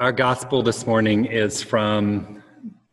Our 0.00 0.12
gospel 0.12 0.62
this 0.62 0.86
morning 0.86 1.24
is 1.24 1.60
from 1.60 2.40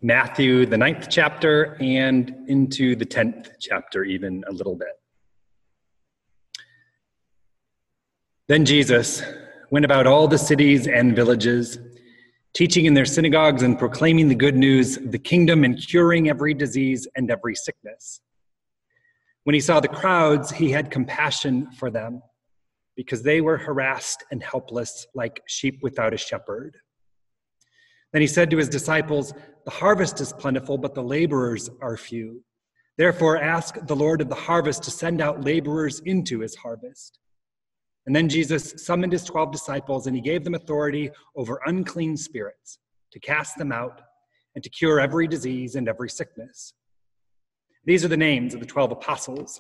Matthew, 0.02 0.66
the 0.66 0.80
ninth 0.80 1.06
chapter, 1.08 1.78
and 1.80 2.36
into 2.48 2.96
the 2.96 3.06
tenth 3.06 3.52
chapter, 3.60 4.04
even 4.04 4.44
a 4.48 4.52
little 4.52 4.76
bit. 4.76 4.88
Then 8.48 8.66
Jesus 8.66 9.22
went 9.70 9.86
about 9.86 10.08
all 10.08 10.28
the 10.28 10.40
cities 10.40 10.88
and 10.88 11.16
villages, 11.16 11.78
teaching 12.56 12.86
in 12.86 12.96
their 12.96 13.06
synagogues 13.06 13.62
and 13.62 13.78
proclaiming 13.78 14.28
the 14.28 14.34
good 14.34 14.56
news 14.56 14.98
of 14.98 15.12
the 15.12 15.20
kingdom 15.20 15.64
and 15.64 15.78
curing 15.78 16.28
every 16.28 16.56
disease 16.56 17.08
and 17.16 17.30
every 17.30 17.54
sickness. 17.54 18.20
When 19.44 19.54
he 19.54 19.62
saw 19.62 19.80
the 19.80 19.88
crowds, 19.88 20.50
he 20.50 20.72
had 20.72 20.90
compassion 20.90 21.70
for 21.74 21.92
them 21.92 22.24
because 22.96 23.22
they 23.22 23.42
were 23.42 23.60
harassed 23.60 24.24
and 24.32 24.42
helpless 24.42 25.06
like 25.14 25.44
sheep 25.46 25.84
without 25.84 26.12
a 26.12 26.18
shepherd. 26.18 26.76
Then 28.14 28.22
he 28.22 28.28
said 28.28 28.50
to 28.52 28.58
his 28.58 28.70
disciples, 28.70 29.34
The 29.66 29.72
harvest 29.72 30.22
is 30.22 30.34
plentiful, 30.34 30.78
but 30.78 30.96
the 30.96 31.04
laborers 31.04 31.70
are 31.82 31.98
few. 31.98 32.44
Therefore, 32.98 33.38
ask 33.38 33.76
the 33.88 33.96
Lord 33.96 34.22
of 34.22 34.30
the 34.30 34.36
harvest 34.36 34.84
to 34.84 34.92
send 34.92 35.22
out 35.22 35.44
laborers 35.44 36.00
into 36.06 36.40
his 36.40 36.56
harvest. 36.56 37.20
And 38.06 38.16
then 38.16 38.30
Jesus 38.30 38.74
summoned 38.78 39.12
his 39.12 39.24
12 39.24 39.52
disciples 39.52 40.08
and 40.08 40.16
he 40.16 40.22
gave 40.22 40.44
them 40.44 40.54
authority 40.54 41.10
over 41.36 41.60
unclean 41.66 42.16
spirits 42.16 42.78
to 43.12 43.20
cast 43.20 43.58
them 43.58 43.72
out 43.72 44.02
and 44.54 44.64
to 44.64 44.70
cure 44.70 45.00
every 45.00 45.28
disease 45.28 45.76
and 45.76 45.90
every 45.90 46.10
sickness. 46.10 46.74
These 47.84 48.06
are 48.06 48.10
the 48.10 48.18
names 48.18 48.54
of 48.54 48.60
the 48.60 48.66
12 48.66 48.92
apostles. 48.92 49.60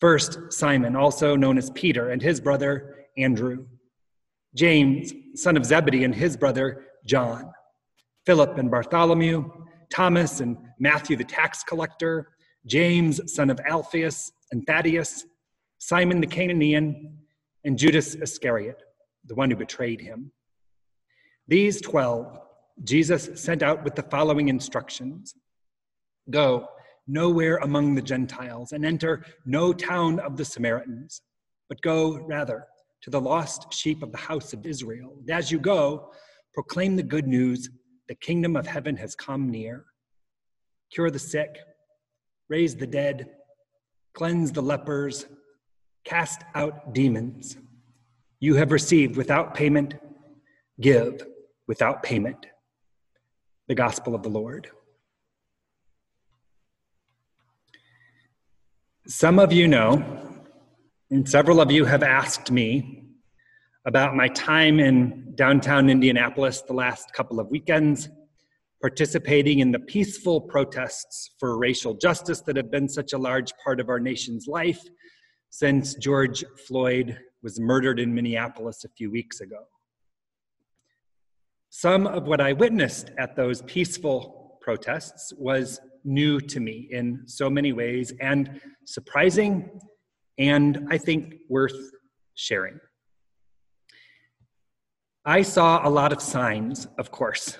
First, 0.00 0.52
Simon, 0.52 0.96
also 0.96 1.34
known 1.34 1.58
as 1.58 1.70
Peter, 1.70 2.10
and 2.10 2.22
his 2.22 2.40
brother 2.40 3.06
Andrew. 3.16 3.66
James, 4.54 5.12
son 5.34 5.56
of 5.56 5.64
Zebedee, 5.64 6.04
and 6.04 6.14
his 6.14 6.36
brother 6.36 6.84
John. 7.08 7.50
Philip 8.26 8.58
and 8.58 8.70
Bartholomew, 8.70 9.50
Thomas 9.90 10.40
and 10.40 10.58
Matthew 10.78 11.16
the 11.16 11.24
tax 11.24 11.64
collector, 11.64 12.28
James, 12.66 13.20
son 13.34 13.48
of 13.48 13.58
Alphaeus 13.66 14.30
and 14.52 14.66
Thaddaeus, 14.66 15.24
Simon 15.78 16.20
the 16.20 16.26
Cananaean, 16.26 17.12
and 17.64 17.78
Judas 17.78 18.14
Iscariot, 18.14 18.82
the 19.24 19.34
one 19.34 19.50
who 19.50 19.56
betrayed 19.56 20.00
him. 20.00 20.30
These 21.46 21.80
twelve 21.80 22.38
Jesus 22.84 23.30
sent 23.42 23.62
out 23.62 23.82
with 23.82 23.94
the 23.94 24.02
following 24.02 24.48
instructions 24.48 25.34
Go 26.30 26.68
nowhere 27.06 27.56
among 27.56 27.94
the 27.94 28.02
Gentiles 28.02 28.72
and 28.72 28.84
enter 28.84 29.24
no 29.46 29.72
town 29.72 30.20
of 30.20 30.36
the 30.36 30.44
Samaritans, 30.44 31.22
but 31.70 31.80
go 31.80 32.18
rather 32.26 32.66
to 33.00 33.08
the 33.10 33.20
lost 33.20 33.72
sheep 33.72 34.02
of 34.02 34.12
the 34.12 34.18
house 34.18 34.52
of 34.52 34.66
Israel. 34.66 35.16
And 35.20 35.30
as 35.30 35.50
you 35.50 35.58
go, 35.58 36.10
proclaim 36.58 36.96
the 36.96 37.04
good 37.04 37.28
news 37.28 37.70
the 38.08 38.16
kingdom 38.16 38.56
of 38.56 38.66
heaven 38.66 38.96
has 38.96 39.14
come 39.14 39.48
near. 39.48 39.84
Cure 40.92 41.08
the 41.08 41.16
sick, 41.16 41.56
raise 42.48 42.74
the 42.74 42.84
dead, 42.84 43.28
cleanse 44.12 44.50
the 44.50 44.60
lepers, 44.60 45.26
cast 46.04 46.42
out 46.56 46.92
demons. 46.92 47.56
You 48.40 48.56
have 48.56 48.72
received 48.72 49.16
without 49.16 49.54
payment, 49.54 49.94
give 50.80 51.24
without 51.68 52.02
payment. 52.02 52.46
The 53.68 53.76
gospel 53.76 54.16
of 54.16 54.24
the 54.24 54.28
Lord. 54.28 54.68
Some 59.06 59.38
of 59.38 59.52
you 59.52 59.68
know, 59.68 60.02
and 61.08 61.28
several 61.28 61.60
of 61.60 61.70
you 61.70 61.84
have 61.84 62.02
asked 62.02 62.50
me 62.50 63.07
about 63.88 64.14
my 64.14 64.28
time 64.28 64.78
in 64.78 65.32
downtown 65.34 65.88
Indianapolis 65.88 66.60
the 66.60 66.74
last 66.74 67.10
couple 67.14 67.40
of 67.40 67.50
weekends, 67.50 68.10
participating 68.82 69.60
in 69.60 69.72
the 69.72 69.78
peaceful 69.78 70.42
protests 70.42 71.30
for 71.40 71.56
racial 71.56 71.94
justice 71.94 72.42
that 72.42 72.54
have 72.54 72.70
been 72.70 72.86
such 72.86 73.14
a 73.14 73.18
large 73.18 73.50
part 73.64 73.80
of 73.80 73.88
our 73.88 73.98
nation's 73.98 74.46
life 74.46 74.82
since 75.48 75.94
George 75.94 76.44
Floyd 76.66 77.18
was 77.42 77.58
murdered 77.58 77.98
in 77.98 78.14
Minneapolis 78.14 78.84
a 78.84 78.90
few 78.90 79.10
weeks 79.10 79.40
ago. 79.40 79.64
Some 81.70 82.06
of 82.06 82.24
what 82.24 82.42
I 82.42 82.52
witnessed 82.52 83.10
at 83.18 83.36
those 83.36 83.62
peaceful 83.62 84.58
protests 84.60 85.32
was 85.38 85.80
new 86.04 86.40
to 86.40 86.60
me 86.60 86.88
in 86.90 87.22
so 87.24 87.48
many 87.48 87.72
ways 87.72 88.12
and 88.20 88.60
surprising 88.84 89.80
and 90.36 90.86
I 90.90 90.98
think 90.98 91.36
worth 91.48 91.90
sharing. 92.34 92.78
I 95.24 95.42
saw 95.42 95.86
a 95.86 95.90
lot 95.90 96.12
of 96.12 96.22
signs, 96.22 96.86
of 96.98 97.10
course, 97.10 97.58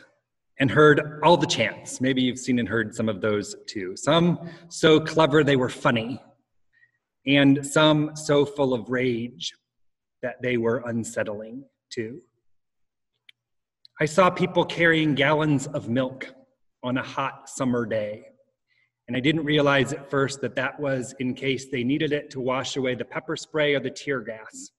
and 0.59 0.71
heard 0.71 1.21
all 1.23 1.37
the 1.37 1.47
chants. 1.47 2.01
Maybe 2.01 2.23
you've 2.23 2.39
seen 2.39 2.59
and 2.59 2.69
heard 2.69 2.95
some 2.95 3.09
of 3.09 3.21
those 3.21 3.57
too. 3.67 3.95
Some 3.97 4.49
so 4.69 5.01
clever 5.01 5.45
they 5.45 5.57
were 5.57 5.69
funny, 5.69 6.23
and 7.27 7.65
some 7.67 8.17
so 8.17 8.47
full 8.47 8.73
of 8.73 8.89
rage 8.89 9.53
that 10.23 10.41
they 10.43 10.57
were 10.57 10.83
unsettling 10.87 11.65
too. 11.91 12.21
I 14.01 14.05
saw 14.07 14.31
people 14.31 14.65
carrying 14.65 15.15
gallons 15.15 15.67
of 15.67 15.89
milk 15.89 16.33
on 16.83 16.97
a 16.97 17.03
hot 17.03 17.49
summer 17.49 17.85
day. 17.85 18.25
And 19.09 19.17
I 19.17 19.21
didn't 19.21 19.45
realize 19.45 19.93
at 19.93 20.11
first 20.11 20.41
that 20.43 20.55
that 20.57 20.79
was 20.79 21.15
in 21.19 21.35
case 21.35 21.67
they 21.71 21.83
needed 21.83 22.13
it 22.13 22.31
to 22.31 22.41
wash 22.41 22.77
away 22.77 22.95
the 22.95 23.05
pepper 23.05 23.37
spray 23.37 23.75
or 23.75 23.81
the 23.81 23.91
tear 23.91 24.21
gas 24.21 24.71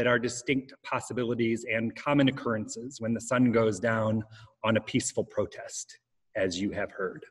that 0.00 0.06
are 0.06 0.18
distinct 0.18 0.72
possibilities 0.82 1.66
and 1.70 1.94
common 1.94 2.26
occurrences 2.28 3.02
when 3.02 3.12
the 3.12 3.20
sun 3.20 3.52
goes 3.52 3.78
down 3.78 4.24
on 4.64 4.78
a 4.78 4.80
peaceful 4.80 5.22
protest, 5.22 5.98
as 6.34 6.58
you 6.58 6.70
have 6.70 6.90
heard. 6.90 7.22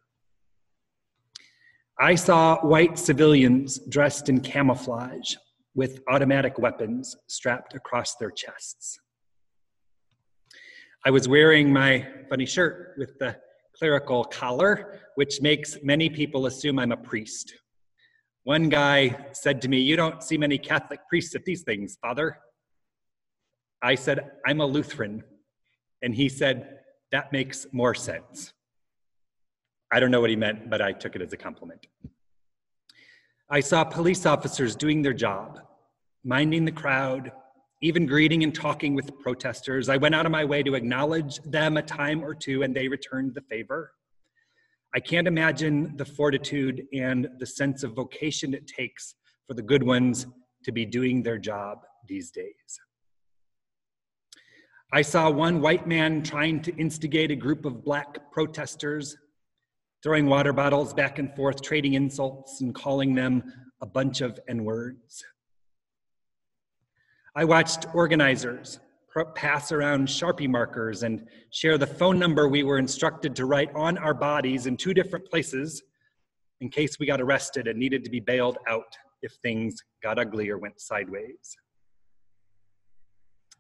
I 2.00 2.13
saw 2.13 2.59
white 2.62 3.00
civilians 3.00 3.80
dressed 3.90 4.30
in 4.30 4.41
camouflage 4.41 5.34
with 5.74 6.02
automatic 6.07 6.59
weapons 6.59 7.16
strapped 7.25 7.74
across 7.74 8.18
their 8.18 8.30
chests. 8.30 9.00
I 11.03 11.09
was 11.09 11.28
wearing 11.28 11.74
my 11.74 12.07
funny 12.30 12.46
shirt 12.46 12.94
with 13.00 13.18
the 13.18 13.36
clerical 13.80 14.25
collar, 14.25 15.00
which 15.16 15.41
makes 15.41 15.80
many 15.81 16.07
people 16.07 16.46
assume 16.46 16.78
I'm 16.78 16.91
a 16.91 16.97
priest. 16.97 17.51
One 18.44 18.69
guy 18.69 19.25
said 19.31 19.59
to 19.63 19.68
me, 19.69 19.80
You 19.80 19.96
don't 19.96 20.22
see 20.22 20.38
many 20.38 20.59
Catholic 20.59 21.00
priests 21.09 21.34
at 21.34 21.46
these 21.46 21.63
things, 21.63 21.97
Father. 22.00 22.38
I 23.81 23.95
said, 23.95 24.31
I'm 24.45 24.62
a 24.62 24.66
Lutheran. 24.66 25.23
And 26.01 26.13
he 26.13 26.29
said, 26.29 26.79
That 27.12 27.31
makes 27.31 27.67
more 27.72 27.95
sense. 27.95 28.53
I 29.91 30.00
don't 30.00 30.12
know 30.12 30.22
what 30.22 30.29
he 30.29 30.35
meant, 30.35 30.69
but 30.69 30.81
I 30.81 30.91
took 30.91 31.16
it 31.16 31.22
as 31.22 31.34
a 31.34 31.38
compliment. 31.38 31.88
I 33.50 33.62
saw 33.62 33.84
police 33.84 34.25
officers 34.25 34.75
doing 34.75 35.01
their 35.01 35.13
job, 35.13 35.59
minding 36.23 36.66
the 36.66 36.72
crowd, 36.72 37.31
even 37.81 38.06
greeting 38.06 38.44
and 38.44 38.53
talking 38.53 38.94
with 38.94 39.18
protesters. 39.19 39.89
I 39.89 39.97
went 39.97 40.13
out 40.13 40.25
of 40.25 40.31
my 40.31 40.45
way 40.45 40.62
to 40.63 40.75
acknowledge 40.75 41.39
them 41.44 41.78
a 41.78 41.81
time 41.81 42.23
or 42.23 42.35
two, 42.35 42.62
and 42.62 42.75
they 42.75 42.88
returned 42.88 43.34
the 43.34 43.41
favor. 43.41 43.94
I 44.94 45.00
can't 45.00 45.28
imagine 45.28 45.95
the 45.97 46.06
fortitude 46.06 46.84
and 46.94 47.28
the 47.39 47.45
sense 47.45 47.84
of 47.84 47.94
vocation 47.94 48.53
it 48.53 48.68
takes 48.68 49.16
for 49.47 49.53
the 49.53 49.62
good 49.62 49.84
ones 49.84 50.28
to 50.63 50.72
be 50.72 50.85
doing 50.85 51.23
their 51.23 51.38
job 51.38 51.79
these 52.07 52.31
days. 52.31 52.79
I 54.91 55.03
saw 55.03 55.29
one 55.29 55.61
white 55.61 55.85
man 55.85 56.23
trying 56.23 56.61
to 56.63 56.75
instigate 56.75 57.29
a 57.29 57.35
group 57.35 57.66
of 57.66 57.83
black 57.83 58.31
protesters, 58.31 59.16
throwing 60.01 60.25
water 60.25 60.51
bottles 60.51 60.94
back 60.94 61.19
and 61.19 61.33
forth, 61.35 61.61
trading 61.61 61.94
insults, 61.94 62.61
and 62.61 62.73
calling 62.73 63.13
them 63.13 63.44
a 63.81 63.85
bunch 63.85 64.22
of 64.22 64.39
N 64.47 64.63
words. 64.63 65.23
I 67.35 67.45
watched 67.45 67.85
organizers 67.94 68.79
pass 69.35 69.72
around 69.72 70.07
Sharpie 70.07 70.50
markers 70.50 71.03
and 71.03 71.27
share 71.51 71.77
the 71.77 71.88
phone 71.88 72.18
number 72.18 72.47
we 72.47 72.63
were 72.63 72.80
instructed 72.80 73.35
to 73.35 73.45
write 73.45 73.69
on 73.75 73.97
our 73.97 74.13
bodies 74.13 74.65
in 74.65 74.77
two 74.77 74.94
different 74.94 75.30
places 75.30 75.83
in 76.62 76.69
case 76.69 77.00
we 77.00 77.06
got 77.06 77.21
arrested 77.21 77.68
and 77.68 77.77
needed 77.77 78.03
to 78.03 78.09
be 78.09 78.19
bailed 78.19 78.57
out 78.68 78.95
if 79.21 79.33
things 79.42 79.75
got 80.01 80.18
ugly 80.19 80.50
or 80.50 80.57
went 80.57 80.80
sideways. 80.80 81.57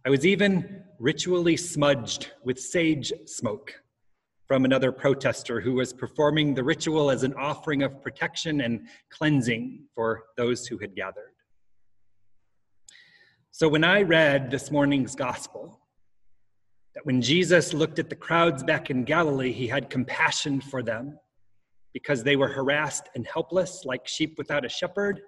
I 0.05 0.09
was 0.09 0.25
even 0.25 0.83
ritually 0.97 1.57
smudged 1.57 2.31
with 2.43 2.57
sage 2.57 3.11
smoke 3.25 3.73
from 4.47 4.63
another 4.63 4.93
protester 4.93 5.59
who 5.59 5.73
was 5.73 5.91
performing 5.91 6.53
the 6.53 6.63
ritual 6.63 7.11
as 7.11 7.23
an 7.23 7.33
offering 7.33 7.83
of 7.83 8.01
protection 8.01 8.61
and 8.61 8.87
cleansing 9.09 9.83
for 9.93 10.23
those 10.37 10.65
who 10.65 10.77
had 10.77 10.95
gathered. 10.95 11.33
So 13.51 13.67
when 13.67 13.83
I 13.83 14.03
read 14.03 14.49
this 14.49 14.71
morning's 14.71 15.15
gospel, 15.15 15.81
that 16.95 17.05
when 17.05 17.21
Jesus 17.21 17.73
looked 17.73 17.99
at 17.99 18.09
the 18.09 18.15
crowds 18.15 18.63
back 18.63 18.89
in 18.89 19.03
Galilee, 19.03 19.51
he 19.51 19.67
had 19.67 19.89
compassion 19.89 20.61
for 20.61 20.81
them 20.81 21.19
because 21.93 22.23
they 22.23 22.37
were 22.37 22.47
harassed 22.47 23.09
and 23.15 23.27
helpless 23.27 23.83
like 23.83 24.07
sheep 24.07 24.35
without 24.37 24.63
a 24.63 24.69
shepherd, 24.69 25.19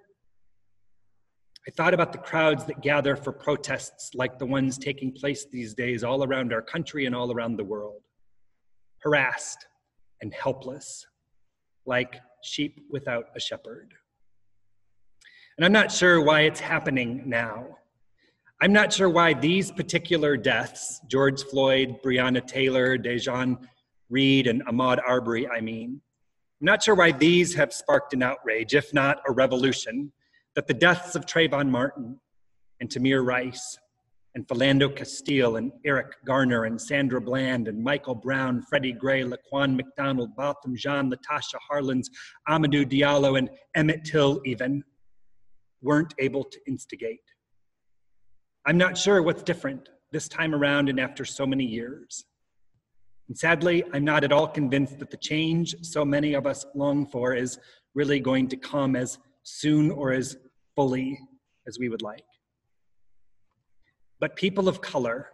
I 1.66 1.70
thought 1.70 1.94
about 1.94 2.12
the 2.12 2.18
crowds 2.18 2.64
that 2.64 2.80
gather 2.80 3.14
for 3.14 3.30
protests 3.30 4.10
like 4.14 4.38
the 4.38 4.46
ones 4.46 4.78
taking 4.78 5.12
place 5.12 5.46
these 5.46 5.74
days 5.74 6.02
all 6.02 6.24
around 6.24 6.52
our 6.52 6.62
country 6.62 7.06
and 7.06 7.14
all 7.14 7.30
around 7.32 7.56
the 7.56 7.64
world. 7.64 8.02
Harassed 9.02 9.66
and 10.20 10.34
helpless, 10.34 11.06
like 11.86 12.16
sheep 12.42 12.80
without 12.90 13.26
a 13.36 13.40
shepherd. 13.40 13.94
And 15.56 15.64
I'm 15.64 15.72
not 15.72 15.92
sure 15.92 16.20
why 16.20 16.42
it's 16.42 16.58
happening 16.58 17.22
now. 17.26 17.78
I'm 18.60 18.72
not 18.72 18.92
sure 18.92 19.08
why 19.08 19.34
these 19.34 19.70
particular 19.70 20.36
deaths, 20.36 21.00
George 21.08 21.42
Floyd, 21.44 21.96
Breonna 22.04 22.44
Taylor, 22.44 22.98
Dreasjon 22.98 23.58
Reed, 24.08 24.48
and 24.48 24.64
Ahmaud 24.66 25.00
Arbery, 25.06 25.48
I 25.48 25.60
mean, 25.60 26.00
I'm 26.60 26.66
not 26.66 26.82
sure 26.82 26.94
why 26.94 27.12
these 27.12 27.54
have 27.54 27.72
sparked 27.72 28.14
an 28.14 28.22
outrage, 28.22 28.74
if 28.74 28.92
not 28.92 29.20
a 29.28 29.32
revolution, 29.32 30.12
that 30.54 30.66
the 30.66 30.74
deaths 30.74 31.14
of 31.14 31.26
Trayvon 31.26 31.70
Martin 31.70 32.20
and 32.80 32.88
Tamir 32.88 33.24
Rice 33.24 33.78
and 34.34 34.46
Philando 34.48 34.94
Castile 34.94 35.56
and 35.56 35.72
Eric 35.84 36.12
Garner 36.24 36.64
and 36.64 36.80
Sandra 36.80 37.20
Bland 37.20 37.68
and 37.68 37.82
Michael 37.82 38.14
Brown, 38.14 38.62
Freddie 38.62 38.92
Gray, 38.92 39.24
Laquan 39.24 39.76
McDonald, 39.76 40.34
Botham 40.36 40.74
Jean, 40.74 41.10
Latasha 41.10 41.58
Harlins, 41.70 42.06
Amadou 42.48 42.84
Diallo, 42.84 43.38
and 43.38 43.50
Emmett 43.74 44.04
Till 44.04 44.40
even 44.44 44.82
weren't 45.82 46.14
able 46.18 46.44
to 46.44 46.58
instigate. 46.66 47.20
I'm 48.64 48.78
not 48.78 48.96
sure 48.96 49.22
what's 49.22 49.42
different 49.42 49.88
this 50.12 50.28
time 50.28 50.54
around 50.54 50.88
and 50.88 51.00
after 51.00 51.24
so 51.24 51.44
many 51.44 51.64
years. 51.64 52.24
And 53.28 53.36
sadly, 53.36 53.82
I'm 53.92 54.04
not 54.04 54.24
at 54.24 54.32
all 54.32 54.46
convinced 54.46 54.98
that 54.98 55.10
the 55.10 55.16
change 55.16 55.74
so 55.82 56.04
many 56.04 56.34
of 56.34 56.46
us 56.46 56.64
long 56.74 57.06
for 57.06 57.34
is 57.34 57.58
really 57.94 58.20
going 58.20 58.48
to 58.48 58.56
come 58.56 58.94
as 58.94 59.18
soon 59.42 59.90
or 59.90 60.12
as 60.12 60.36
fully 60.74 61.18
as 61.66 61.78
we 61.78 61.88
would 61.88 62.02
like. 62.02 62.24
But 64.20 64.36
people 64.36 64.68
of 64.68 64.80
color, 64.80 65.28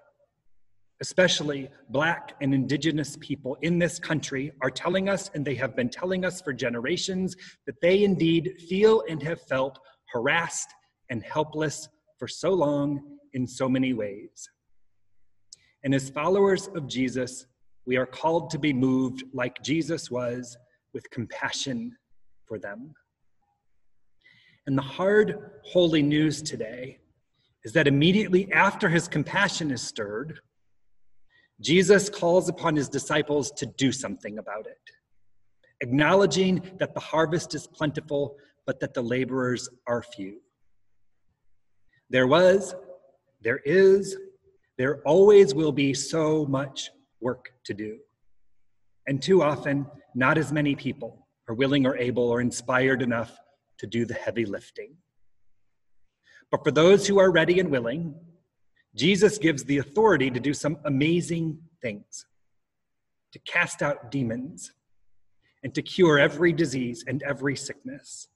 especially 1.00 1.68
Black 1.90 2.34
and 2.40 2.54
Indigenous 2.54 3.16
people 3.20 3.56
in 3.62 3.78
this 3.78 3.98
country, 3.98 4.52
are 4.62 4.70
telling 4.70 5.08
us, 5.08 5.30
and 5.34 5.44
they 5.44 5.54
have 5.56 5.76
been 5.76 5.90
telling 5.90 6.24
us 6.24 6.40
for 6.40 6.52
generations, 6.52 7.36
that 7.66 7.80
they 7.82 8.02
indeed 8.02 8.54
feel 8.68 9.04
and 9.08 9.22
have 9.22 9.42
felt 9.42 9.78
harassed 10.12 10.68
and 11.10 11.22
helpless 11.22 11.88
for 12.18 12.26
so 12.26 12.50
long 12.50 13.00
in 13.34 13.46
so 13.46 13.68
many 13.68 13.92
ways. 13.92 14.48
And 15.84 15.94
as 15.94 16.10
followers 16.10 16.68
of 16.68 16.88
Jesus, 16.88 17.46
we 17.86 17.96
are 17.96 18.06
called 18.06 18.50
to 18.50 18.58
be 18.58 18.72
moved 18.72 19.22
like 19.32 19.62
Jesus 19.62 20.10
was 20.10 20.56
with 20.92 21.08
compassion 21.10 21.96
for 22.46 22.58
them. 22.58 22.92
And 24.68 24.76
the 24.76 24.82
hard, 24.82 25.50
holy 25.64 26.02
news 26.02 26.42
today 26.42 26.98
is 27.64 27.72
that 27.72 27.88
immediately 27.88 28.52
after 28.52 28.90
his 28.90 29.08
compassion 29.08 29.70
is 29.70 29.80
stirred, 29.80 30.40
Jesus 31.58 32.10
calls 32.10 32.50
upon 32.50 32.76
his 32.76 32.90
disciples 32.90 33.50
to 33.52 33.64
do 33.64 33.90
something 33.90 34.36
about 34.36 34.66
it, 34.66 34.76
acknowledging 35.80 36.60
that 36.80 36.92
the 36.92 37.00
harvest 37.00 37.54
is 37.54 37.66
plentiful, 37.66 38.36
but 38.66 38.78
that 38.80 38.92
the 38.92 39.00
laborers 39.00 39.70
are 39.86 40.02
few. 40.02 40.42
There 42.10 42.26
was, 42.26 42.74
there 43.40 43.62
is, 43.64 44.18
there 44.76 45.00
always 45.06 45.54
will 45.54 45.72
be 45.72 45.94
so 45.94 46.44
much 46.44 46.90
work 47.22 47.54
to 47.64 47.72
do. 47.72 47.96
And 49.06 49.22
too 49.22 49.42
often, 49.42 49.86
not 50.14 50.36
as 50.36 50.52
many 50.52 50.74
people 50.74 51.26
are 51.48 51.54
willing 51.54 51.86
or 51.86 51.96
able 51.96 52.28
or 52.28 52.42
inspired 52.42 53.00
enough 53.00 53.34
to 53.78 53.86
do 53.86 54.04
the 54.04 54.14
heavy 54.14 54.44
lifting. 54.44 54.96
But 56.50 56.64
for 56.64 56.70
those 56.70 57.06
who 57.06 57.18
are 57.18 57.30
ready 57.30 57.60
and 57.60 57.70
willing, 57.70 58.14
Jesus 58.94 59.38
gives 59.38 59.64
the 59.64 59.78
authority 59.78 60.30
to 60.30 60.40
do 60.40 60.54
some 60.54 60.78
amazing 60.84 61.58
things 61.80 62.26
to 63.32 63.38
cast 63.40 63.82
out 63.82 64.10
demons 64.10 64.72
and 65.62 65.74
to 65.74 65.82
cure 65.82 66.18
every 66.18 66.52
disease 66.52 67.04
and 67.06 67.22
every 67.22 67.56
sickness. 67.56 68.28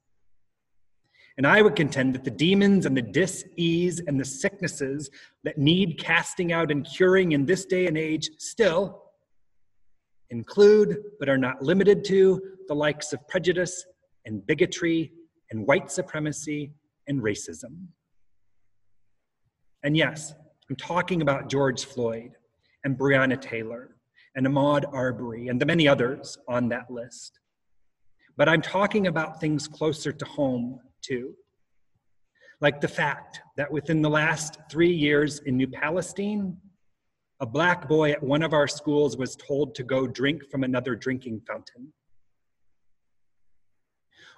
And 1.39 1.47
I 1.47 1.63
would 1.63 1.77
contend 1.77 2.15
that 2.15 2.25
the 2.25 2.31
demons 2.31 2.85
and 2.85 2.95
the 2.95 3.03
dis-ease 3.03 4.03
and 4.07 4.21
the 4.21 4.25
sicknesses 4.25 5.09
that 5.45 5.57
need 5.57 5.99
casting 5.99 6.53
out 6.53 6.71
and 6.71 6.85
curing 6.85 7.33
in 7.33 7.47
this 7.47 7.65
day 7.65 7.87
and 7.87 7.97
age 7.97 8.31
still 8.39 9.03
include, 10.29 10.99
but 11.19 11.29
are 11.29 11.39
not 11.39 11.63
limited 11.63 12.05
to, 12.05 12.41
the 12.69 12.75
likes 12.75 13.13
of 13.13 13.27
prejudice 13.29 13.87
and 14.27 14.47
bigotry 14.47 15.13
and 15.53 15.67
white 15.67 15.91
supremacy 15.93 16.73
and 17.07 17.23
racism. 17.23 17.87
And 19.85 19.97
yes, 19.97 20.35
I'm 20.69 20.77
talking 20.77 21.23
about 21.23 21.51
George 21.51 21.85
Floyd 21.85 22.33
and 22.85 22.99
Breonna 22.99 23.41
Taylor 23.41 23.97
and 24.35 24.47
Ahmaud 24.47 24.85
Arbery 24.93 25.49
and 25.49 25.61
the 25.61 25.67
many 25.67 25.87
others 25.87 26.39
on 26.49 26.69
that 26.71 26.91
list. 26.91 27.39
But 28.37 28.49
I'm 28.49 28.63
talking 28.63 29.07
about 29.07 29.41
things 29.41 29.69
closer 29.69 30.11
to 30.11 30.25
home 30.25 30.81
too. 31.03 31.35
Like 32.61 32.81
the 32.81 32.89
fact 32.89 33.41
that 33.57 33.71
within 33.71 34.01
the 34.01 34.09
last 34.09 34.59
three 34.71 34.93
years 34.93 35.41
in 35.41 35.57
New 35.57 35.67
Palestine, 35.67 36.57
a 37.41 37.47
black 37.47 37.89
boy 37.89 38.13
at 38.13 38.23
one 38.23 38.43
of 38.43 38.55
our 38.55 38.69
schools 38.69 39.17
was 39.19 39.37
told 39.37 39.75
to 39.75 39.83
go 39.83 40.07
drink 40.07 40.49
from 40.51 40.65
another 40.65 40.95
drinking 40.95 41.43
fountain 41.47 41.93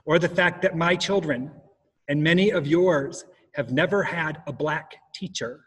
or 0.07 0.19
the 0.19 0.29
fact 0.29 0.63
that 0.63 0.77
my 0.77 0.95
children 0.97 1.51
and 2.09 2.23
many 2.23 2.51
of 2.51 2.67
yours 2.67 3.25
have 3.55 3.73
never 3.73 4.03
had 4.03 4.43
a 4.47 4.53
black 4.53 4.97
teacher. 5.15 5.61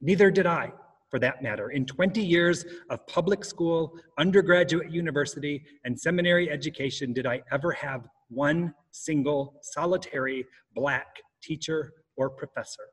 Neither 0.00 0.30
did 0.30 0.46
I, 0.46 0.72
for 1.10 1.18
that 1.18 1.42
matter. 1.42 1.70
In 1.70 1.84
20 1.84 2.22
years 2.22 2.64
of 2.88 3.06
public 3.06 3.44
school, 3.44 3.92
undergraduate 4.18 4.90
university, 4.90 5.62
and 5.84 5.98
seminary 5.98 6.50
education, 6.50 7.12
did 7.12 7.26
I 7.26 7.42
ever 7.50 7.72
have 7.72 8.08
one 8.30 8.72
single 8.92 9.56
solitary 9.62 10.46
black 10.74 11.06
teacher 11.42 11.92
or 12.16 12.30
professor. 12.30 12.88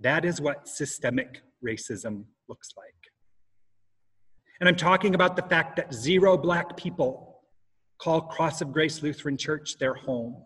That 0.00 0.24
is 0.24 0.40
what 0.40 0.68
systemic 0.68 1.40
racism 1.64 2.24
looks 2.48 2.70
like. 2.76 2.86
And 4.60 4.68
I'm 4.68 4.76
talking 4.76 5.14
about 5.14 5.36
the 5.36 5.42
fact 5.42 5.76
that 5.76 5.92
zero 5.92 6.36
black 6.36 6.76
people 6.76 7.27
call 7.98 8.22
Cross 8.22 8.60
of 8.60 8.72
Grace 8.72 9.02
Lutheran 9.02 9.36
Church 9.36 9.76
their 9.78 9.94
home. 9.94 10.36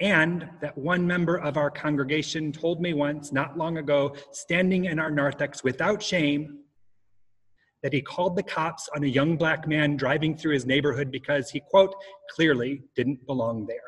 And 0.00 0.48
that 0.60 0.76
one 0.76 1.06
member 1.06 1.36
of 1.36 1.56
our 1.56 1.70
congregation 1.70 2.52
told 2.52 2.80
me 2.80 2.92
once, 2.94 3.32
not 3.32 3.56
long 3.56 3.78
ago, 3.78 4.14
standing 4.32 4.86
in 4.86 4.98
our 4.98 5.10
narthex 5.10 5.62
without 5.62 6.02
shame, 6.02 6.58
that 7.82 7.92
he 7.92 8.00
called 8.00 8.36
the 8.36 8.42
cops 8.42 8.88
on 8.96 9.04
a 9.04 9.06
young 9.06 9.36
black 9.36 9.68
man 9.68 9.96
driving 9.96 10.36
through 10.36 10.54
his 10.54 10.66
neighborhood 10.66 11.10
because 11.10 11.50
he, 11.50 11.60
quote, 11.60 11.94
clearly 12.30 12.82
didn't 12.96 13.24
belong 13.26 13.66
there. 13.66 13.78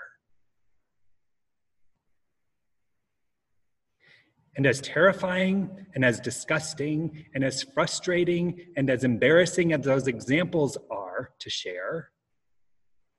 And 4.57 4.67
as 4.67 4.81
terrifying 4.81 5.87
and 5.95 6.05
as 6.05 6.19
disgusting 6.19 7.27
and 7.35 7.45
as 7.45 7.63
frustrating 7.63 8.59
and 8.77 8.89
as 8.89 9.05
embarrassing 9.05 9.75
as 9.75 9.83
those 9.83 10.09
examples 10.09 10.79
are 10.91 11.31
to 11.41 11.51
share, 11.51 12.11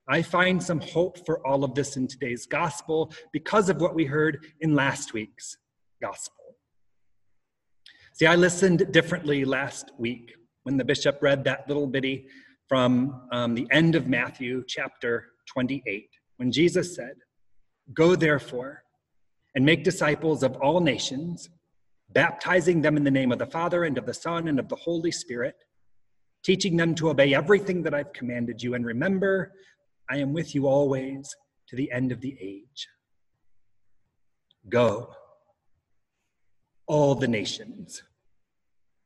I 0.09 0.23
find 0.23 0.63
some 0.63 0.79
hope 0.79 1.25
for 1.25 1.45
all 1.45 1.63
of 1.63 1.75
this 1.75 1.95
in 1.95 2.07
today's 2.07 2.47
gospel 2.47 3.11
because 3.31 3.69
of 3.69 3.81
what 3.81 3.93
we 3.93 4.05
heard 4.05 4.45
in 4.61 4.73
last 4.73 5.13
week's 5.13 5.57
gospel. 6.01 6.55
See, 8.13 8.25
I 8.25 8.35
listened 8.35 8.91
differently 8.91 9.45
last 9.45 9.91
week 9.99 10.33
when 10.63 10.77
the 10.77 10.85
bishop 10.85 11.19
read 11.21 11.43
that 11.43 11.67
little 11.67 11.87
bitty 11.87 12.27
from 12.67 13.27
um, 13.31 13.53
the 13.53 13.67
end 13.71 13.93
of 13.95 14.07
Matthew 14.07 14.63
chapter 14.67 15.27
28, 15.53 16.09
when 16.37 16.51
Jesus 16.51 16.95
said, 16.95 17.15
Go 17.93 18.15
therefore 18.15 18.83
and 19.57 19.65
make 19.65 19.83
disciples 19.83 20.43
of 20.43 20.55
all 20.57 20.79
nations, 20.79 21.49
baptizing 22.11 22.79
them 22.83 22.95
in 22.95 23.03
the 23.03 23.09
name 23.09 23.31
of 23.31 23.39
the 23.39 23.45
Father 23.47 23.85
and 23.85 23.97
of 23.97 24.05
the 24.05 24.13
Son 24.13 24.49
and 24.49 24.59
of 24.59 24.69
the 24.69 24.75
Holy 24.75 25.09
Spirit, 25.09 25.55
teaching 26.43 26.77
them 26.77 26.93
to 26.93 27.09
obey 27.09 27.33
everything 27.33 27.81
that 27.81 27.91
I've 27.91 28.13
commanded 28.13 28.61
you. 28.61 28.75
And 28.75 28.85
remember, 28.85 29.53
I 30.11 30.17
am 30.17 30.31
with 30.31 30.53
you 30.53 30.67
always 30.67 31.35
to 31.69 31.75
the 31.75 31.91
end 31.91 32.11
of 32.11 32.21
the 32.21 32.37
age. 32.39 32.87
Go, 34.69 35.09
all 36.85 37.15
the 37.15 37.27
nations, 37.27 38.03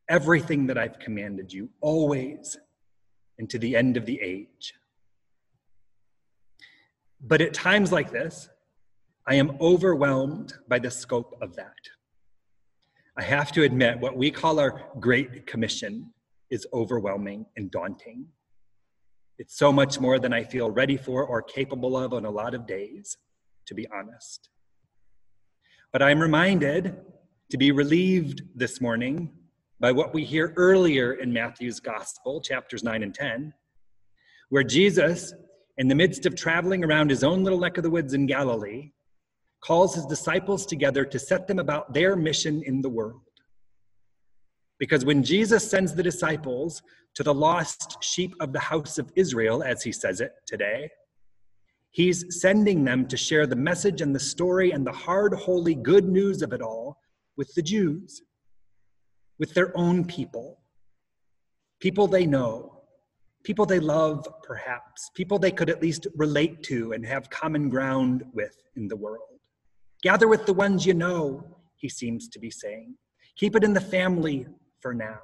everything 0.10 0.68
that 0.68 0.78
I've 0.78 1.00
commanded 1.00 1.54
you, 1.54 1.70
always, 1.80 2.58
and 3.40 3.50
to 3.52 3.58
the 3.58 3.78
end 3.78 3.96
of 3.96 4.06
the 4.06 4.20
age. 4.22 4.74
But 7.22 7.40
at 7.40 7.54
times 7.54 7.94
like 7.94 8.12
this, 8.12 8.50
I 9.28 9.36
am 9.36 9.58
overwhelmed 9.62 10.54
by 10.68 10.80
the 10.80 10.90
scope 10.90 11.38
of 11.42 11.56
that. 11.56 11.78
I 13.18 13.24
have 13.24 13.52
to 13.52 13.64
admit, 13.64 14.00
what 14.00 14.18
we 14.18 14.32
call 14.32 14.60
our 14.60 14.90
Great 15.00 15.46
Commission 15.46 16.12
is 16.50 16.66
overwhelming 16.74 17.46
and 17.56 17.70
daunting. 17.70 18.26
It's 19.38 19.58
so 19.58 19.72
much 19.72 20.00
more 20.00 20.18
than 20.18 20.34
I 20.34 20.44
feel 20.44 20.72
ready 20.72 20.98
for 20.98 21.24
or 21.24 21.42
capable 21.42 21.96
of 21.96 22.14
on 22.14 22.26
a 22.26 22.32
lot 22.32 22.56
of 22.56 22.66
days, 22.66 23.18
to 23.68 23.76
be 23.76 23.88
honest. 23.94 24.50
But 25.94 26.02
I'm 26.02 26.20
reminded 26.20 26.96
to 27.52 27.58
be 27.58 27.72
relieved 27.72 28.42
this 28.56 28.82
morning 28.82 29.32
by 29.80 29.92
what 29.92 30.14
we 30.14 30.24
hear 30.24 30.54
earlier 30.56 31.14
in 31.14 31.32
Matthew's 31.32 31.80
Gospel, 31.80 32.42
chapters 32.42 32.84
9 32.84 33.04
and 33.04 33.14
10, 33.14 33.54
where 34.50 34.64
Jesus, 34.64 35.34
in 35.78 35.88
the 35.88 35.96
midst 35.96 36.26
of 36.26 36.36
traveling 36.36 36.84
around 36.84 37.10
his 37.10 37.24
own 37.24 37.44
little 37.44 37.60
neck 37.60 37.78
of 37.78 37.84
the 37.84 37.90
woods 37.90 38.14
in 38.14 38.26
Galilee, 38.26 38.92
calls 39.62 39.96
his 39.96 40.06
disciples 40.06 40.66
together 40.66 41.06
to 41.06 41.20
set 41.20 41.48
them 41.48 41.60
about 41.60 41.94
their 41.94 42.16
mission 42.16 42.64
in 42.66 42.82
the 42.82 42.90
world. 42.90 43.22
Because 44.80 45.06
when 45.06 45.24
Jesus 45.24 45.70
sends 45.70 45.94
the 45.94 46.02
disciples 46.02 46.82
to 47.14 47.24
the 47.24 47.34
lost 47.34 48.04
sheep 48.04 48.34
of 48.40 48.52
the 48.52 48.60
house 48.60 48.98
of 48.98 49.12
Israel, 49.16 49.62
as 49.64 49.84
he 49.84 49.92
says 49.92 50.22
it 50.22 50.32
today, 50.48 50.90
he's 51.92 52.42
sending 52.42 52.84
them 52.84 53.08
to 53.08 53.16
share 53.16 53.46
the 53.46 53.56
message 53.56 54.02
and 54.02 54.16
the 54.16 54.20
story 54.20 54.72
and 54.72 54.86
the 54.86 54.92
hard, 54.92 55.34
holy 55.34 55.76
good 55.76 56.08
news 56.08 56.42
of 56.42 56.52
it 56.52 56.62
all 56.62 56.98
with 57.38 57.54
the 57.54 57.62
Jews, 57.62 58.24
with 59.38 59.54
their 59.54 59.76
own 59.78 60.06
people, 60.06 60.60
people 61.80 62.08
they 62.08 62.26
know, 62.26 62.82
people 63.44 63.66
they 63.66 63.80
love, 63.80 64.28
perhaps, 64.44 65.12
people 65.16 65.38
they 65.38 65.52
could 65.52 65.70
at 65.70 65.82
least 65.82 66.08
relate 66.16 66.64
to 66.64 66.94
and 66.94 67.06
have 67.06 67.30
common 67.30 67.70
ground 67.70 68.24
with 68.34 68.56
in 68.76 68.88
the 68.88 68.96
world. 68.96 69.41
Gather 70.04 70.28
with 70.28 70.46
the 70.46 70.54
ones 70.54 70.86
you 70.86 70.94
know, 70.94 71.44
he 71.76 71.90
seems 71.90 72.28
to 72.30 72.40
be 72.40 72.50
saying. 72.50 72.96
Keep 73.36 73.56
it 73.56 73.64
in 73.64 73.74
the 73.74 73.82
family 73.82 74.48
for 74.80 74.94
now. 74.94 75.20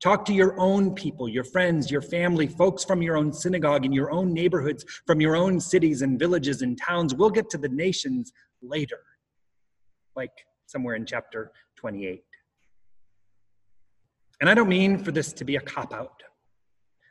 Talk 0.00 0.24
to 0.26 0.32
your 0.32 0.58
own 0.58 0.94
people, 0.94 1.28
your 1.28 1.44
friends, 1.44 1.90
your 1.90 2.00
family, 2.00 2.46
folks 2.46 2.84
from 2.84 3.02
your 3.02 3.16
own 3.16 3.32
synagogue, 3.32 3.84
in 3.84 3.92
your 3.92 4.10
own 4.10 4.32
neighborhoods, 4.32 4.84
from 5.06 5.20
your 5.20 5.36
own 5.36 5.60
cities 5.60 6.02
and 6.02 6.18
villages 6.18 6.62
and 6.62 6.78
towns. 6.80 7.14
We'll 7.14 7.30
get 7.30 7.50
to 7.50 7.58
the 7.58 7.68
nations 7.68 8.32
later, 8.62 9.00
like 10.16 10.32
somewhere 10.66 10.94
in 10.94 11.04
chapter 11.04 11.52
28. 11.76 12.24
And 14.40 14.48
I 14.48 14.54
don't 14.54 14.68
mean 14.68 14.98
for 14.98 15.12
this 15.12 15.32
to 15.34 15.44
be 15.44 15.56
a 15.56 15.60
cop 15.60 15.92
out. 15.92 16.22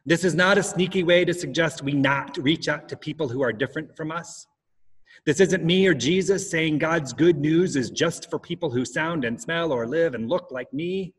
This 0.05 0.23
is 0.23 0.35
not 0.35 0.57
a 0.57 0.63
sneaky 0.63 1.03
way 1.03 1.23
to 1.23 1.33
suggest 1.33 1.83
we 1.83 1.93
not 1.93 2.37
reach 2.37 2.67
out 2.67 2.89
to 2.89 2.97
people 2.97 3.29
who 3.29 3.41
are 3.41 3.53
different 3.53 3.95
from 3.95 4.11
us. 4.11 4.47
This 5.25 5.39
isn't 5.39 5.63
me 5.63 5.87
or 5.87 5.93
Jesus 5.93 6.49
saying 6.49 6.79
God's 6.79 7.13
good 7.13 7.37
news 7.37 7.75
is 7.75 7.89
just 7.89 8.29
for 8.29 8.39
people 8.39 8.69
who 8.69 8.83
sound 8.83 9.23
and 9.23 9.39
smell 9.39 9.71
or 9.71 9.87
live 9.87 10.15
and 10.15 10.27
look 10.27 10.51
like 10.51 10.71
me. 10.73 11.13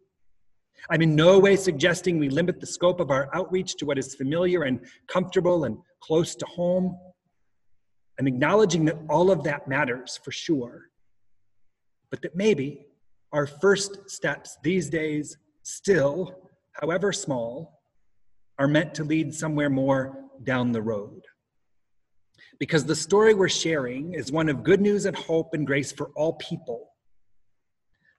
I'm 0.90 1.00
in 1.00 1.14
no 1.16 1.38
way 1.38 1.56
suggesting 1.56 2.18
we 2.18 2.28
limit 2.28 2.60
the 2.60 2.66
scope 2.66 3.00
of 3.00 3.10
our 3.10 3.30
outreach 3.34 3.76
to 3.76 3.86
what 3.86 3.98
is 3.98 4.14
familiar 4.14 4.64
and 4.64 4.80
comfortable 5.08 5.64
and 5.64 5.78
close 6.00 6.34
to 6.36 6.46
home. 6.46 6.98
I'm 8.18 8.26
acknowledging 8.26 8.84
that 8.86 8.98
all 9.08 9.30
of 9.30 9.42
that 9.44 9.66
matters 9.66 10.20
for 10.22 10.30
sure, 10.30 10.90
but 12.10 12.20
that 12.22 12.36
maybe 12.36 12.86
our 13.32 13.46
first 13.46 14.10
steps 14.10 14.58
these 14.62 14.90
days, 14.90 15.36
still, 15.62 16.50
however 16.72 17.12
small, 17.12 17.80
are 18.58 18.68
meant 18.68 18.94
to 18.94 19.04
lead 19.04 19.34
somewhere 19.34 19.70
more 19.70 20.18
down 20.44 20.70
the 20.70 20.82
road. 20.82 21.22
Because 22.58 22.84
the 22.84 22.96
story 22.96 23.34
we're 23.34 23.49
sharing 23.49 24.14
is 24.14 24.30
one 24.30 24.49
of 24.49 24.62
good 24.62 24.80
news 24.80 25.06
and 25.06 25.16
hope 25.16 25.54
and 25.54 25.66
grace 25.66 25.92
for 25.92 26.11
all 26.14 26.34
people 26.34 26.94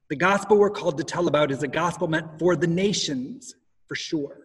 the 0.07 0.15
gospel 0.15 0.57
we're 0.57 0.69
called 0.69 0.99
to 0.99 1.03
tell 1.03 1.27
about 1.27 1.51
is 1.51 1.63
a 1.63 1.67
gospel 1.67 2.07
meant 2.07 2.37
for 2.37 2.55
the 2.55 2.67
nations, 2.67 3.55
for 3.87 3.95
sure. 3.95 4.37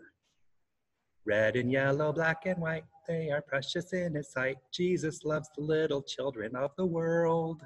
Red 1.26 1.54
and 1.56 1.70
yellow, 1.70 2.14
black 2.14 2.47
and 2.47 2.59
white, 2.59 2.85
they 3.06 3.30
are 3.30 3.42
precious 3.42 3.92
in 3.92 4.14
his 4.14 4.32
sight. 4.32 4.56
Jesus 4.73 5.23
loves 5.23 5.50
the 5.54 5.62
little 5.62 6.02
children 6.02 6.56
of 6.56 6.70
the 6.78 6.87
world. 6.87 7.62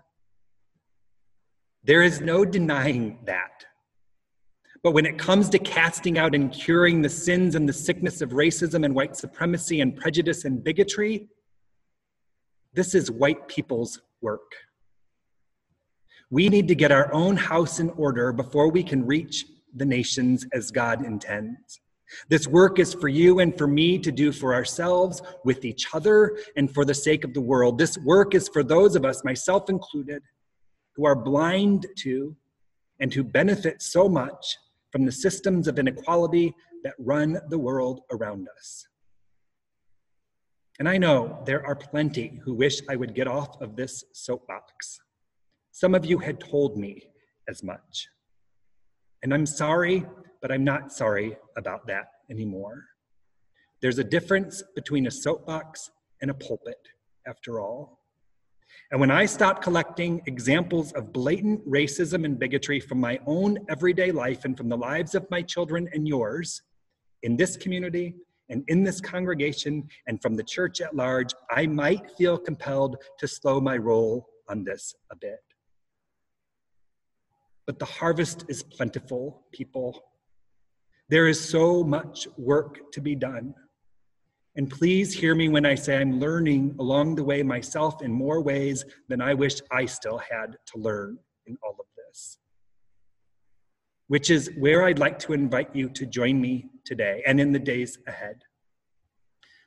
There 1.85 2.03
is 2.03 2.21
no 2.21 2.45
denying 2.45 3.21
that. 3.27 3.65
But 4.83 4.93
when 4.93 5.07
it 5.07 5.17
comes 5.17 5.49
to 5.51 5.59
casting 5.61 6.19
out 6.19 6.35
and 6.35 6.53
curing 6.53 7.01
the 7.01 7.09
sins 7.09 7.55
and 7.55 7.69
the 7.69 7.73
sickness 7.73 8.21
of 8.21 8.31
racism 8.31 8.85
and 8.85 8.95
white 8.95 9.17
supremacy 9.17 9.83
and 9.83 9.97
prejudice 9.97 10.45
and 10.45 10.65
bigotry, 10.65 11.29
this 12.75 12.95
is 12.95 13.11
white 13.11 13.49
people's 13.49 14.01
work. 14.21 14.53
We 16.31 16.49
need 16.49 16.69
to 16.69 16.75
get 16.75 16.91
our 16.91 17.13
own 17.13 17.37
house 17.37 17.79
in 17.79 17.91
order 17.91 18.33
before 18.33 18.71
we 18.71 18.83
can 18.83 19.07
reach 19.07 19.47
the 19.77 19.85
nations 19.85 20.47
as 20.53 20.71
God 20.71 21.05
intends. 21.05 21.81
This 22.29 22.47
work 22.47 22.79
is 22.79 22.95
for 22.95 23.09
you 23.09 23.41
and 23.41 23.57
for 23.57 23.67
me 23.67 23.99
to 23.99 24.13
do 24.13 24.33
for 24.33 24.55
ourselves, 24.55 25.23
with 25.45 25.65
each 25.65 25.87
other, 25.95 26.37
and 26.57 26.73
for 26.73 26.85
the 26.85 26.95
sake 26.95 27.25
of 27.25 27.35
the 27.35 27.41
world. 27.41 27.79
This 27.79 27.99
work 27.99 28.35
is 28.35 28.49
for 28.49 28.63
those 28.63 28.95
of 28.97 29.05
us, 29.05 29.25
myself 29.25 29.69
included, 29.69 30.23
who 30.95 31.07
are 31.07 31.17
blind 31.17 31.87
to 31.99 32.37
and 33.01 33.13
who 33.13 33.25
benefit 33.25 33.83
so 33.83 34.09
much 34.09 34.57
from 34.91 35.05
the 35.05 35.13
systems 35.13 35.67
of 35.67 35.79
inequality 35.79 36.55
that 36.85 36.95
run 36.99 37.41
the 37.49 37.59
world 37.59 38.03
around 38.13 38.47
us. 38.57 38.87
And 40.79 40.89
I 40.89 40.99
know 40.99 41.41
there 41.47 41.65
are 41.65 41.77
plenty 41.77 42.41
who 42.45 42.55
wish 42.55 42.81
I 42.89 42.97
would 42.97 43.15
get 43.15 43.29
off 43.29 43.61
of 43.61 43.77
this 43.77 44.05
soapbox. 44.13 45.01
Some 45.71 45.95
of 45.95 46.05
you 46.05 46.19
had 46.19 46.41
told 46.41 46.77
me 46.77 47.03
as 47.49 47.63
much. 47.63 48.09
And 49.23 49.33
I'm 49.33 49.47
sorry, 49.47 50.05
but 50.43 50.51
I'm 50.51 50.65
not 50.65 50.93
sorry 50.93 51.37
about 51.57 51.87
that 51.87 52.07
anymore. 52.31 52.85
There's 53.81 53.99
a 53.99 54.05
difference 54.05 54.63
between 54.75 55.07
a 55.07 55.11
soapbox 55.11 55.91
and 56.21 56.31
a 56.31 56.35
pulpit, 56.35 56.89
after 57.27 57.61
all. 57.61 58.01
And 58.91 59.01
when 59.01 59.11
I 59.11 59.27
stop 59.27 59.63
collecting 59.63 60.23
examples 60.27 60.93
of 60.93 61.13
blatant 61.13 61.67
racism 61.69 62.25
and 62.25 62.39
bigotry 62.39 62.81
from 62.81 62.99
my 62.99 63.21
own 63.27 63.59
everyday 63.69 64.11
life 64.11 64.45
and 64.45 64.57
from 64.57 64.69
the 64.69 64.77
lives 64.77 65.15
of 65.15 65.31
my 65.31 65.43
children 65.43 65.89
and 65.93 66.09
yours, 66.09 66.63
in 67.23 67.37
this 67.37 67.57
community 67.57 68.15
and 68.49 68.65
in 68.69 68.83
this 68.83 69.01
congregation 69.01 69.89
and 70.07 70.21
from 70.21 70.37
the 70.37 70.43
church 70.43 70.81
at 70.81 70.95
large, 70.95 71.33
I 71.51 71.67
might 71.67 72.11
feel 72.19 72.37
compelled 72.37 72.97
to 73.19 73.29
slow 73.29 73.61
my 73.61 73.77
roll 73.77 74.27
on 74.49 74.65
this 74.65 74.95
a 75.11 75.17
bit. 75.17 75.41
But 77.67 77.79
the 77.79 77.87
harvest 77.87 78.45
is 78.49 78.63
plentiful, 78.63 79.47
people. 79.53 79.99
There 81.09 81.27
is 81.29 81.41
so 81.41 81.83
much 81.83 82.29
work 82.37 82.93
to 82.93 83.01
be 83.01 83.15
done. 83.15 83.55
And 84.57 84.71
please 84.71 85.13
hear 85.13 85.35
me 85.35 85.49
when 85.49 85.67
I 85.67 85.75
say 85.75 85.97
I'm 85.97 86.21
learning 86.21 86.77
along 86.79 87.17
the 87.17 87.25
way 87.25 87.43
myself 87.43 88.03
in 88.03 88.13
more 88.13 88.41
ways 88.41 88.85
than 89.09 89.21
I 89.21 89.35
wish 89.35 89.61
I 89.71 89.87
still 89.87 90.19
had 90.19 90.57
to 90.67 90.79
learn 90.79 91.19
in 91.47 91.57
all 91.63 91.77
of 91.81 91.87
this. 91.97 92.39
Which 94.09 94.31
is 94.31 94.51
where 94.59 94.85
I'd 94.85 94.99
like 94.99 95.19
to 95.21 95.33
invite 95.33 95.75
you 95.75 95.89
to 95.91 96.07
join 96.07 96.41
me 96.41 96.67
today 96.85 97.23
and 97.27 97.41
in 97.41 97.53
the 97.53 97.59
days 97.59 97.99
ahead. 98.07 98.43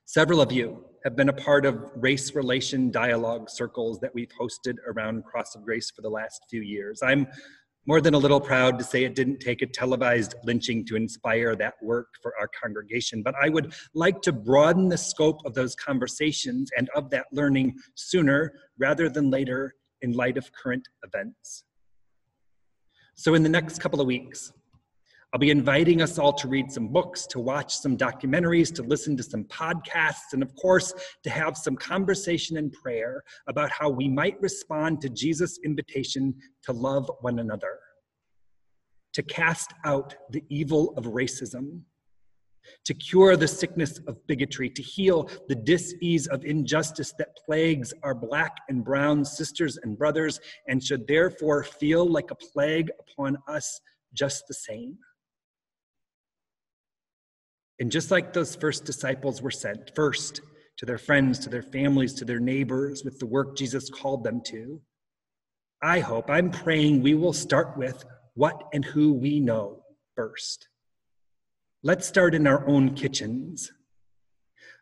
Several 0.06 0.42
of 0.42 0.52
you 0.52 0.86
have 1.04 1.16
been 1.16 1.30
a 1.30 1.34
part 1.34 1.66
of 1.66 1.92
race 1.96 2.36
relation 2.36 2.92
dialogue 2.92 3.50
circles 3.50 4.00
that 4.00 4.14
we've 4.14 4.32
hosted 4.40 4.76
around 4.88 5.24
Cross 5.24 5.56
of 5.56 5.64
Grace 5.64 5.90
for 5.90 6.02
the 6.02 6.10
last 6.10 6.42
few 6.50 6.62
years. 6.62 7.02
I'm 7.02 7.28
more 7.88 8.02
than 8.02 8.14
a 8.14 8.18
little 8.18 8.42
proud 8.42 8.78
to 8.78 8.84
say 8.84 9.06
it 9.06 9.16
didn't 9.16 9.40
take 9.40 9.62
a 9.62 9.66
televised 9.66 10.36
lynching 10.44 10.86
to 10.86 10.98
inspire 10.98 11.56
that 11.56 11.76
work 11.82 12.08
for 12.22 12.34
our 12.38 12.50
congregation, 12.62 13.24
but 13.24 13.34
I 13.42 13.48
would 13.48 13.74
like 13.94 14.22
to 14.24 14.34
broaden 14.34 14.90
the 14.90 14.98
scope 14.98 15.40
of 15.46 15.54
those 15.54 15.74
conversations 15.74 16.70
and 16.78 16.90
of 16.96 17.10
that 17.12 17.28
learning 17.32 17.76
sooner 17.96 18.54
rather 18.78 19.10
than 19.10 19.32
later 19.32 19.74
in 20.02 20.12
light 20.12 20.38
of 20.38 20.52
current 20.52 20.86
events. 21.04 21.64
So, 23.20 23.34
in 23.34 23.42
the 23.42 23.50
next 23.50 23.80
couple 23.80 24.00
of 24.00 24.06
weeks, 24.06 24.54
I'll 25.34 25.40
be 25.40 25.50
inviting 25.50 26.04
us 26.04 26.20
all 26.20 26.34
to 26.34 26.48
read 26.48 26.72
some 26.72 26.90
books, 26.90 27.26
to 27.28 27.40
watch 27.40 27.76
some 27.76 27.98
documentaries, 27.98 28.74
to 28.76 28.84
listen 28.84 29.18
to 29.18 29.24
some 29.24 29.44
podcasts, 29.46 30.34
and 30.34 30.44
of 30.44 30.56
course, 30.56 30.94
to 31.24 31.32
have 31.32 31.58
some 31.58 31.76
conversation 31.76 32.58
and 32.58 32.72
prayer 32.72 33.24
about 33.48 33.72
how 33.72 33.90
we 33.90 34.08
might 34.08 34.40
respond 34.40 35.02
to 35.02 35.10
Jesus' 35.10 35.60
invitation 35.66 36.36
to 36.62 36.72
love 36.72 37.10
one 37.22 37.40
another, 37.40 37.80
to 39.14 39.24
cast 39.24 39.74
out 39.84 40.16
the 40.30 40.44
evil 40.50 40.94
of 40.96 41.06
racism, 41.06 41.82
to 42.86 42.94
cure 42.94 43.36
the 43.36 43.48
sickness 43.48 44.00
of 44.08 44.26
bigotry, 44.28 44.70
to 44.70 44.82
heal 44.82 45.30
the 45.48 45.56
dis-ease 45.56 46.28
of 46.28 46.46
injustice 46.46 47.14
that 47.18 47.36
plagues 47.46 47.94
our 48.04 48.16
black 48.16 48.58
and 48.70 48.84
brown 48.84 49.24
sisters 49.26 49.78
and 49.84 49.98
brothers 49.98 50.40
and 50.68 50.84
should 50.84 51.08
therefore 51.08 51.64
feel 51.64 52.10
like 52.10 52.32
a 52.32 52.36
plague 52.36 52.90
upon 53.00 53.38
us 53.48 53.80
just 54.14 54.44
the 54.48 54.54
same. 54.54 54.98
And 57.80 57.92
just 57.92 58.10
like 58.10 58.34
those 58.34 58.56
first 58.56 58.86
disciples 58.86 59.42
were 59.42 59.52
sent 59.52 59.92
first 59.96 60.42
to 60.78 60.86
their 60.86 60.98
friends, 60.98 61.40
to 61.40 61.50
their 61.50 61.62
families, 61.62 62.14
to 62.16 62.26
their 62.26 62.40
neighbors 62.40 63.04
with 63.04 63.20
the 63.20 63.26
work 63.26 63.56
Jesus 63.56 63.90
called 63.90 64.24
them 64.24 64.42
to, 64.48 64.82
I 65.82 66.00
hope, 66.00 66.30
I'm 66.30 66.50
praying 66.50 67.04
we 67.04 67.14
will 67.14 67.34
start 67.34 67.78
with 67.78 68.04
what 68.34 68.64
and 68.74 68.84
who 68.84 69.14
we 69.14 69.40
know 69.40 69.84
first. 70.16 70.68
Let's 71.88 72.06
start 72.06 72.36
in 72.36 72.48
our 72.48 72.68
own 72.68 72.96
kitchens. 72.96 73.72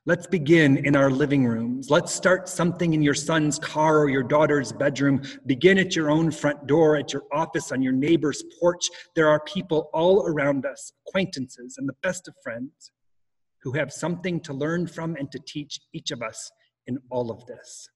Let's 0.07 0.25
begin 0.25 0.77
in 0.87 0.95
our 0.95 1.11
living 1.11 1.45
rooms. 1.45 1.91
Let's 1.91 2.11
start 2.11 2.49
something 2.49 2.95
in 2.95 3.03
your 3.03 3.13
son's 3.13 3.59
car 3.59 3.99
or 3.99 4.09
your 4.09 4.23
daughter's 4.23 4.71
bedroom. 4.71 5.21
Begin 5.45 5.77
at 5.77 5.95
your 5.95 6.09
own 6.09 6.31
front 6.31 6.65
door, 6.65 6.95
at 6.95 7.13
your 7.13 7.21
office, 7.31 7.71
on 7.71 7.83
your 7.83 7.93
neighbor's 7.93 8.43
porch. 8.59 8.89
There 9.13 9.29
are 9.29 9.39
people 9.41 9.91
all 9.93 10.25
around 10.25 10.65
us, 10.65 10.93
acquaintances, 11.07 11.75
and 11.77 11.87
the 11.87 11.93
best 12.01 12.27
of 12.27 12.33
friends, 12.43 12.91
who 13.61 13.73
have 13.73 13.93
something 13.93 14.39
to 14.39 14.53
learn 14.53 14.87
from 14.87 15.15
and 15.15 15.31
to 15.31 15.39
teach 15.45 15.79
each 15.93 16.09
of 16.09 16.23
us 16.23 16.51
in 16.87 16.97
all 17.11 17.29
of 17.29 17.45
this. 17.45 17.87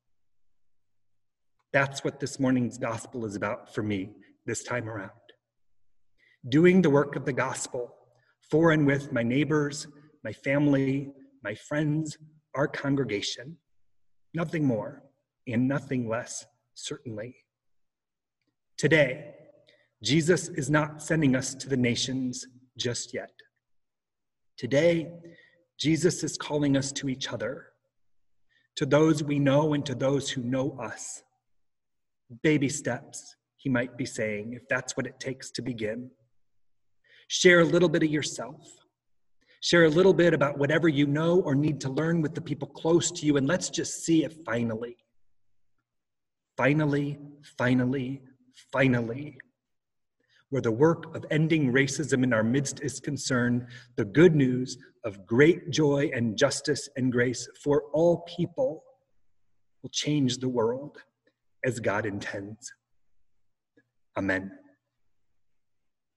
That's 1.74 2.04
what 2.04 2.20
this 2.20 2.40
morning's 2.40 2.78
gospel 2.78 3.26
is 3.26 3.36
about 3.36 3.74
for 3.74 3.82
me 3.82 4.12
this 4.46 4.62
time 4.62 4.88
around. 4.88 5.10
Doing 6.48 6.84
the 6.84 6.92
work 6.92 7.16
of 7.16 7.26
the 7.26 7.34
gospel 7.34 7.96
for 8.50 8.72
and 8.72 8.86
with 8.86 9.12
my 9.12 9.24
neighbors, 9.24 9.88
my 10.24 10.34
family, 10.34 11.12
my 11.44 11.56
friends, 11.56 12.18
our 12.56 12.68
congregation. 12.68 13.58
Nothing 14.34 14.66
more 14.66 15.04
and 15.48 15.68
nothing 15.68 16.08
less, 16.08 16.46
certainly. 16.74 17.36
Today, 18.78 19.34
Jesus 20.04 20.48
is 20.50 20.70
not 20.70 21.02
sending 21.02 21.36
us 21.36 21.54
to 21.56 21.70
the 21.70 21.78
nations 21.78 22.46
just 22.78 23.14
yet. 23.14 23.32
Today, 24.58 25.12
Jesus 25.78 26.24
is 26.24 26.38
calling 26.38 26.78
us 26.78 26.92
to 26.94 27.10
each 27.10 27.32
other, 27.32 27.68
to 28.76 28.86
those 28.86 29.24
we 29.24 29.40
know 29.40 29.74
and 29.74 29.86
to 29.86 29.96
those 29.96 30.30
who 30.30 30.42
know 30.42 30.78
us. 30.80 31.24
Baby 32.44 32.70
steps, 32.70 33.36
he 33.58 33.70
might 33.70 33.98
be 33.98 34.06
saying, 34.06 34.54
if 34.54 34.68
that's 34.70 34.96
what 34.96 35.08
it 35.08 35.20
takes 35.20 35.52
to 35.52 35.62
begin. 35.62 36.12
Share 37.30 37.62
a 37.62 37.66
little 37.66 37.90
bit 37.90 38.04
of 38.04 38.10
yourself 38.10 38.80
Share 39.62 39.84
a 39.84 39.90
little 39.90 40.14
bit 40.14 40.34
about 40.34 40.58
whatever 40.58 40.88
you 40.88 41.06
know 41.06 41.42
or 41.42 41.54
need 41.54 41.82
to 41.82 41.90
learn 41.90 42.22
with 42.22 42.34
the 42.34 42.42
people 42.42 42.68
close 42.68 43.12
to 43.12 43.26
you, 43.26 43.36
and 43.36 43.48
let's 43.48 43.70
just 43.70 44.06
see 44.06 44.24
it 44.24 44.34
finally. 44.46 44.96
Finally, 46.56 47.20
finally, 47.58 48.22
finally. 48.72 49.38
Where 50.50 50.62
the 50.62 50.72
work 50.72 51.14
of 51.16 51.26
ending 51.30 51.74
racism 51.74 52.24
in 52.24 52.34
our 52.34 52.44
midst 52.44 52.82
is 52.82 53.00
concerned, 53.02 53.68
the 53.98 54.06
good 54.06 54.34
news 54.34 54.78
of 55.04 55.26
great 55.26 55.70
joy 55.70 56.10
and 56.14 56.38
justice 56.38 56.88
and 56.96 57.12
grace 57.12 57.48
for 57.62 57.84
all 57.94 58.26
people 58.38 58.84
will 59.84 59.90
change 59.90 60.38
the 60.38 60.50
world 60.50 60.98
as 61.66 61.80
God 61.82 62.06
intends. 62.06 62.74
Amen. 64.18 64.59